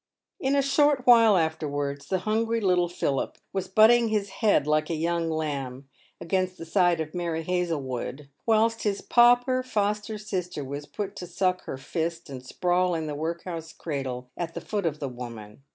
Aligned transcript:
In 0.39 0.55
a 0.55 0.63
short 0.63 1.05
while 1.05 1.37
afterwards 1.37 2.07
the 2.07 2.17
hungry 2.25 2.59
little 2.59 2.89
Philip 2.89 3.37
was 3.53 3.67
butting 3.67 4.07
his 4.07 4.29
head 4.29 4.65
like 4.65 4.89
a 4.89 4.95
young 4.95 5.29
lamb 5.29 5.89
against 6.19 6.57
the 6.57 6.65
side 6.65 6.99
of 6.99 7.13
Mary 7.13 7.43
Hazlewood, 7.43 8.27
whilst 8.47 8.81
his 8.81 9.01
pauper 9.01 9.61
foster 9.61 10.17
sister 10.17 10.63
was 10.63 10.87
put 10.87 11.15
to 11.17 11.27
suck 11.27 11.65
her 11.65 11.77
fist 11.77 12.31
and 12.31 12.43
sprawl 12.43 12.95
in 12.95 13.05
the 13.05 13.13
workhouse 13.13 13.71
cradle 13.71 14.31
at 14.35 14.55
the 14.55 14.61
foot 14.61 14.87
of 14.87 14.97
the 14.99 15.07
woman. 15.07 15.61